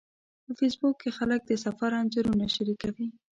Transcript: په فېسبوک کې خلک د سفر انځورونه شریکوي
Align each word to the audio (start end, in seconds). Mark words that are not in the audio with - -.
په 0.45 0.51
فېسبوک 0.59 0.95
کې 1.01 1.09
خلک 1.17 1.41
د 1.45 1.51
سفر 1.65 1.91
انځورونه 1.99 2.45
شریکوي 2.55 3.07